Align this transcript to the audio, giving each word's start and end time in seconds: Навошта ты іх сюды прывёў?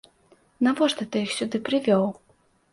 Навошта 0.67 1.07
ты 1.15 1.23
іх 1.27 1.37
сюды 1.37 1.57
прывёў? 1.71 2.05